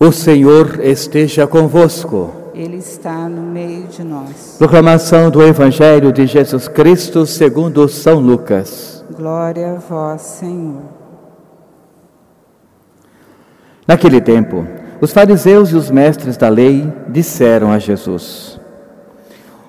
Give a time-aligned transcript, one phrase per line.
[0.00, 2.30] O Senhor esteja convosco.
[2.54, 4.54] Ele está no meio de nós.
[4.56, 9.04] Proclamação do Evangelho de Jesus Cristo segundo São Lucas.
[9.10, 10.82] Glória a vós, Senhor.
[13.88, 14.64] Naquele tempo,
[15.00, 18.60] os fariseus e os mestres da lei disseram a Jesus: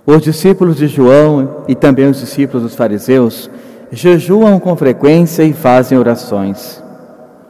[0.05, 3.49] Os discípulos de João e também os discípulos dos fariseus
[3.91, 6.83] jejuam com frequência e fazem orações.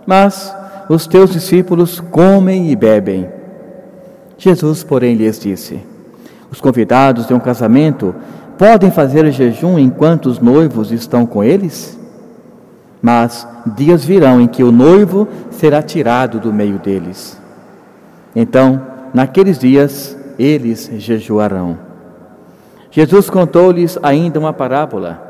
[0.07, 0.57] Mas
[0.90, 3.30] os teus discípulos comem e bebem.
[4.39, 5.79] Jesus, porém, lhes disse:
[6.52, 8.15] Os convidados de um casamento
[8.57, 11.98] podem fazer jejum enquanto os noivos estão com eles?
[13.00, 17.40] Mas dias virão em que o noivo será tirado do meio deles.
[18.36, 18.82] Então,
[19.14, 21.78] naqueles dias, eles jejuarão.
[22.92, 25.28] Jesus contou-lhes ainda uma parábola.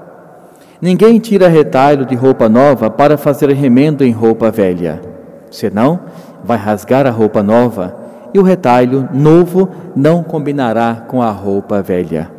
[0.81, 5.18] Ninguém tira retalho de roupa nova para fazer remendo em roupa velha
[5.51, 5.99] senão
[6.43, 7.95] vai rasgar a roupa nova
[8.33, 12.31] e o retalho novo não combinará com a roupa velha.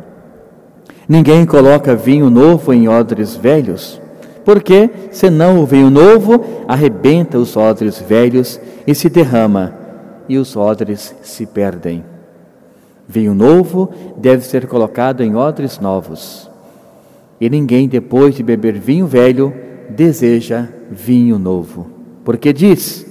[1.07, 4.01] Ninguém coloca vinho novo em odres velhos,
[4.45, 9.73] porque senão o vinho novo arrebenta os odres velhos e se derrama,
[10.29, 12.05] e os odres se perdem.
[13.07, 16.49] Vinho novo deve ser colocado em odres novos.
[17.41, 19.53] E ninguém, depois de beber vinho velho,
[19.89, 23.05] deseja vinho novo porque diz: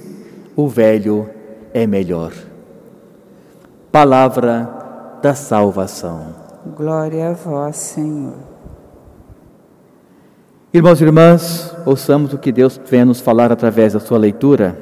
[0.55, 1.29] o velho
[1.73, 2.33] é melhor.
[3.91, 6.35] Palavra da salvação.
[6.75, 8.35] Glória a vós, Senhor.
[10.73, 14.79] Irmãos e irmãs, ouçamos o que Deus vem nos falar através da sua leitura.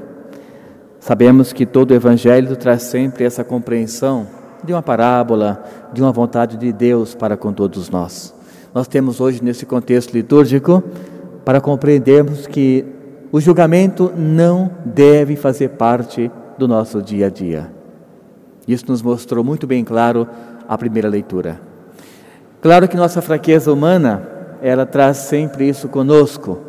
[1.00, 4.27] Sabemos que todo o Evangelho traz sempre essa compreensão
[4.63, 8.35] de uma parábola, de uma vontade de Deus para com todos nós.
[8.73, 10.83] Nós temos hoje, nesse contexto litúrgico,
[11.44, 12.85] para compreendermos que
[13.31, 17.72] o julgamento não deve fazer parte do nosso dia a dia.
[18.67, 20.27] Isso nos mostrou muito bem claro
[20.67, 21.59] a primeira leitura.
[22.61, 24.22] Claro que nossa fraqueza humana,
[24.62, 26.59] ela traz sempre isso conosco.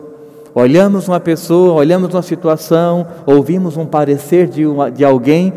[0.55, 5.53] Olhamos uma pessoa, olhamos uma situação, ouvimos um parecer de, uma, de alguém,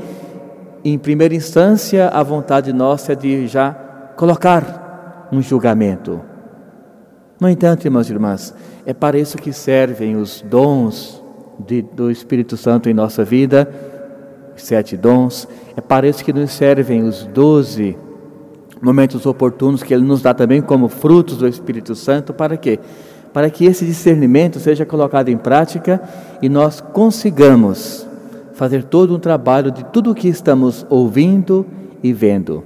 [0.83, 3.71] em primeira instância, a vontade nossa é de já
[4.15, 6.21] colocar um julgamento.
[7.39, 8.53] No entanto, irmãos e irmãs,
[8.85, 11.23] é para isso que servem os dons
[11.59, 13.69] de, do Espírito Santo em nossa vida,
[14.55, 17.97] sete dons, é para isso que nos servem os doze
[18.81, 22.79] momentos oportunos que Ele nos dá também como frutos do Espírito Santo, para quê?
[23.31, 26.01] Para que esse discernimento seja colocado em prática
[26.41, 28.05] e nós consigamos
[28.53, 31.65] fazer todo um trabalho de tudo o que estamos ouvindo
[32.03, 32.63] e vendo,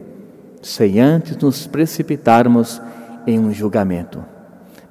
[0.61, 2.81] sem antes nos precipitarmos
[3.25, 4.36] em um julgamento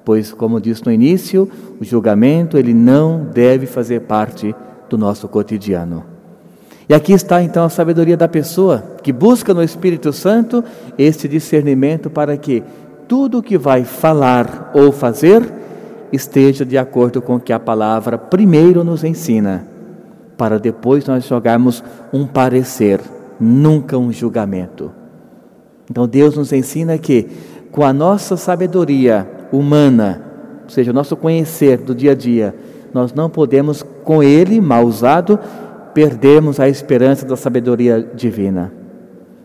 [0.07, 1.49] pois, como disse no início,
[1.81, 4.55] o julgamento ele não deve fazer parte
[4.89, 6.05] do nosso cotidiano.
[6.87, 10.63] E aqui está então a sabedoria da pessoa que busca no Espírito Santo
[10.97, 12.63] esse discernimento para que
[13.05, 15.43] tudo o que vai falar ou fazer
[16.13, 19.67] esteja de acordo com o que a palavra primeiro nos ensina,
[20.37, 23.01] para depois nós jogarmos um parecer,
[23.37, 24.89] nunca um julgamento.
[25.91, 27.27] Então Deus nos ensina que
[27.73, 30.21] com a nossa sabedoria humana,
[30.63, 32.53] ou seja, o nosso conhecer do dia a dia,
[32.93, 35.39] nós não podemos, com ele mal usado,
[35.93, 38.71] perdermos a esperança da sabedoria divina.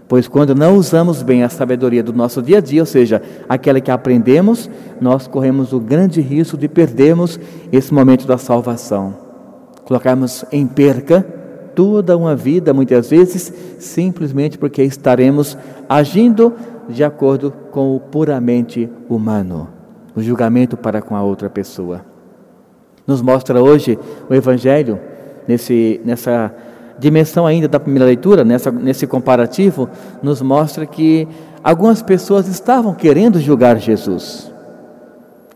[0.09, 3.81] Pois quando não usamos bem a sabedoria do nosso dia a dia, ou seja, aquela
[3.81, 4.69] que aprendemos,
[5.01, 7.41] nós corremos o grande risco de perdermos
[7.71, 9.15] esse momento da salvação.
[9.85, 11.23] Colocarmos em perca
[11.75, 15.57] toda uma vida, muitas vezes, simplesmente porque estaremos
[15.89, 16.53] agindo
[16.89, 19.82] de acordo com o puramente humano
[20.15, 22.05] o julgamento para com a outra pessoa.
[23.07, 24.99] Nos mostra hoje o Evangelho,
[25.47, 26.55] nesse, nessa
[26.99, 29.89] dimensão ainda da primeira leitura, nessa, nesse comparativo,
[30.23, 31.27] nos mostra que
[31.63, 34.53] algumas pessoas estavam querendo julgar Jesus.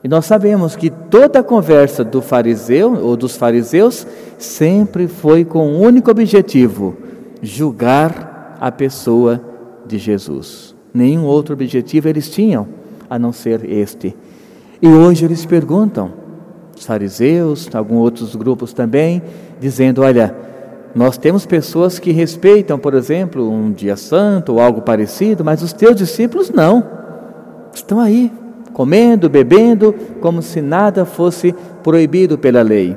[0.03, 4.07] E nós sabemos que toda a conversa do fariseu ou dos fariseus
[4.39, 6.97] sempre foi com um único objetivo:
[7.43, 9.41] julgar a pessoa
[9.87, 10.75] de Jesus.
[10.93, 12.69] Nenhum outro objetivo eles tinham
[13.09, 14.15] a não ser este.
[14.81, 16.13] E hoje eles perguntam,
[16.77, 19.23] os fariseus, alguns outros grupos também,
[19.59, 20.35] dizendo: olha,
[20.95, 25.73] nós temos pessoas que respeitam, por exemplo, um dia santo ou algo parecido, mas os
[25.73, 26.85] teus discípulos não.
[27.75, 28.33] Estão aí,
[28.73, 32.97] comendo, bebendo, como se nada fosse proibido pela lei.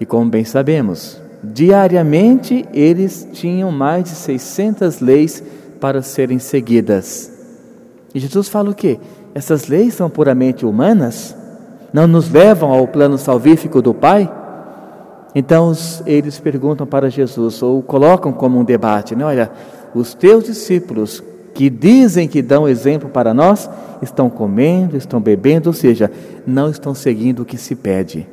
[0.00, 5.42] E como bem sabemos, diariamente eles tinham mais de 600 leis
[5.80, 7.32] para serem seguidas.
[8.14, 8.98] E Jesus fala o quê?
[9.34, 11.36] Essas leis são puramente humanas?
[11.92, 14.30] Não nos levam ao plano salvífico do Pai?
[15.34, 15.72] Então
[16.06, 19.24] eles perguntam para Jesus, ou colocam como um debate: né?
[19.24, 19.50] olha,
[19.94, 21.22] os teus discípulos
[21.54, 23.68] que dizem que dão exemplo para nós,
[24.00, 26.10] estão comendo, estão bebendo, ou seja,
[26.46, 28.28] não estão seguindo o que se pede.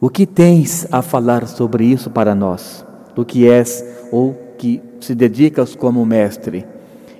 [0.00, 2.84] O que tens a falar sobre isso para nós?
[3.16, 6.64] Do que és ou que se dedicas como mestre?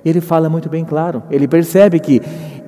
[0.03, 1.23] Ele fala muito bem claro.
[1.29, 2.21] Ele percebe que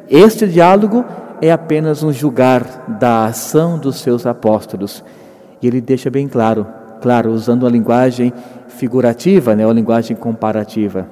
[0.09, 1.05] este diálogo
[1.41, 5.03] é apenas um julgar da ação dos seus apóstolos.
[5.61, 6.67] E ele deixa bem claro,
[7.01, 8.33] claro, usando uma linguagem
[8.67, 11.07] figurativa, né, uma linguagem comparativa.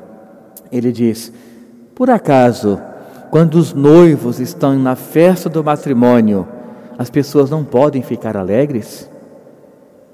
[0.71, 1.31] Ele diz:
[1.95, 2.79] Por acaso,
[3.29, 6.47] quando os noivos estão na festa do matrimônio,
[6.97, 9.09] as pessoas não podem ficar alegres?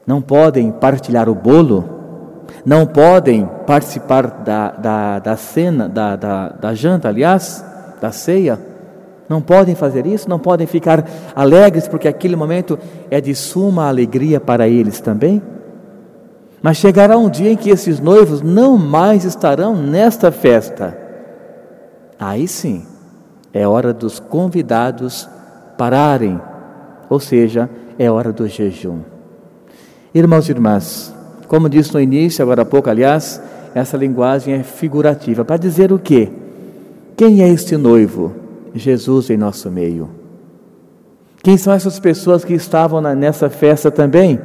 [0.06, 1.94] Não podem partilhar o bolo?
[2.66, 7.64] Não podem participar da, da, da cena, da, da, da janta, aliás,
[8.02, 8.60] da ceia?
[9.30, 10.30] Não podem fazer isso?
[10.30, 12.78] Não podem ficar alegres porque aquele momento
[13.10, 15.42] é de suma alegria para eles também?
[16.62, 20.98] Mas chegará um dia em que esses noivos não mais estarão nesta festa.
[22.20, 22.86] Aí sim,
[23.54, 25.30] é hora dos convidados
[25.78, 26.42] pararem,
[27.10, 27.70] ou seja,
[28.00, 29.02] é hora do jejum.
[30.14, 31.15] Irmãos e irmãs,
[31.47, 33.42] como disse no início, agora há pouco, aliás,
[33.74, 36.30] essa linguagem é figurativa para dizer o quê?
[37.15, 38.33] Quem é este noivo?
[38.74, 40.09] Jesus em nosso meio.
[41.44, 44.39] Quem são essas pessoas que estavam nessa festa também?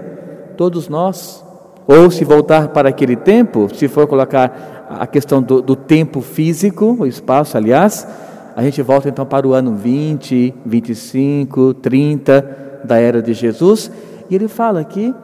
[0.57, 1.45] Todos nós.
[1.87, 6.97] Ou se voltar para aquele tempo, se for colocar a questão do, do tempo físico,
[7.01, 8.07] o espaço, aliás,
[8.55, 13.91] a gente volta então para o ano 20, 25, 30 da era de Jesus,
[14.29, 15.15] e ele fala que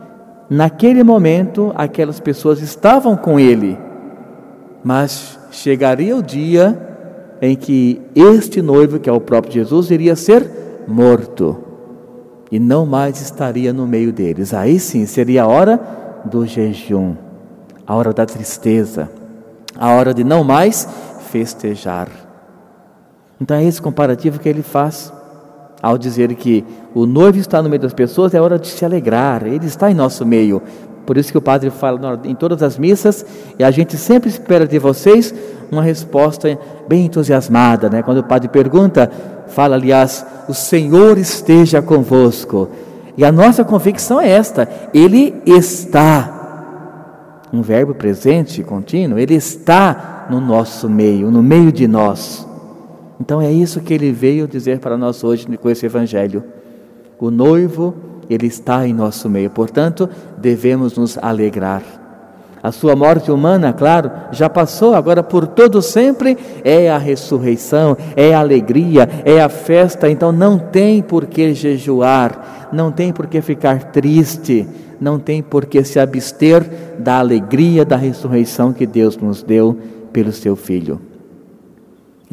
[0.49, 3.79] naquele momento aquelas pessoas estavam com ele,
[4.83, 6.81] mas chegaria o dia
[7.41, 11.65] em que este noivo, que é o próprio Jesus, iria ser morto
[12.51, 14.55] e não mais estaria no meio deles.
[14.55, 15.81] Aí sim seria a hora
[16.25, 17.15] do jejum,
[17.87, 19.11] a hora da tristeza,
[19.77, 20.89] a hora de não mais
[21.31, 22.09] festejar.
[23.41, 25.13] Então é esse comparativo que ele faz
[25.83, 26.65] ao dizer que
[26.95, 29.95] o noivo está no meio das pessoas, é hora de se alegrar, ele está em
[29.95, 30.63] nosso meio.
[31.05, 33.25] Por isso que o padre fala em todas as missas,
[33.59, 35.33] e a gente sempre espera de vocês
[35.71, 36.59] uma resposta
[36.89, 38.03] bem entusiasmada, né?
[38.03, 39.11] Quando o padre pergunta,
[39.49, 42.69] fala, aliás, o Senhor esteja convosco.
[43.17, 46.33] E a nossa convicção é esta: Ele está.
[47.53, 52.46] Um verbo presente, contínuo, Ele está no nosso meio, no meio de nós.
[53.21, 56.45] Então é isso que Ele veio dizer para nós hoje com esse Evangelho.
[57.19, 57.95] O noivo,
[58.29, 61.83] Ele está em nosso meio, portanto, devemos nos alegrar.
[62.63, 68.35] A sua morte humana, claro, já passou, agora por todo sempre é a ressurreição, é
[68.35, 73.41] a alegria, é a festa, então não tem por que jejuar, não tem por que
[73.41, 74.67] ficar triste,
[75.01, 79.79] não tem por que se abster da alegria da ressurreição que Deus nos deu
[80.13, 81.01] pelo seu Filho.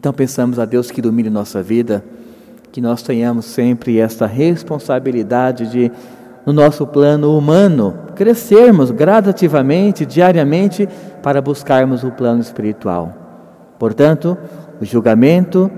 [0.03, 2.03] Então pensamos a Deus que domine nossa vida,
[2.73, 5.89] que nós tenhamos sempre esta responsabilidade de
[6.45, 10.89] no nosso plano humano, crescermos gradativamente, diariamente,
[11.21, 13.13] para buscarmos o plano espiritual.
[13.79, 14.37] Portanto,
[14.81, 15.71] o julgamento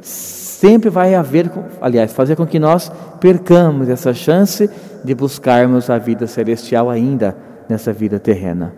[0.00, 1.48] sempre vai haver,
[1.80, 4.68] aliás, fazer com que nós percamos essa chance
[5.04, 7.36] de buscarmos a vida celestial ainda
[7.68, 8.74] nessa vida terrena.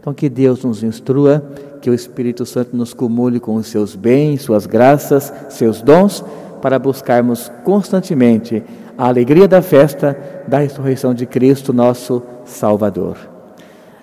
[0.00, 1.40] Então, que Deus nos instrua,
[1.84, 6.24] que o Espírito Santo nos cumule com os seus bens, suas graças, seus dons,
[6.62, 8.64] para buscarmos constantemente
[8.96, 13.18] a alegria da festa da ressurreição de Cristo, nosso Salvador.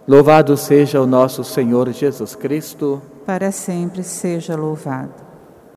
[0.08, 3.02] Louvado seja o nosso Senhor Jesus Cristo.
[3.26, 5.31] Para sempre seja louvado.